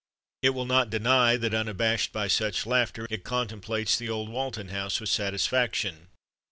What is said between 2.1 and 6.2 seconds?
by such laughter, it contemplates the old Walton House with satisfaction.